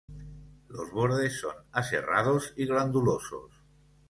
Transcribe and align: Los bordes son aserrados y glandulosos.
Los 0.69 0.89
bordes 0.89 1.39
son 1.41 1.53
aserrados 1.73 2.53
y 2.57 2.65
glandulosos. 2.65 3.51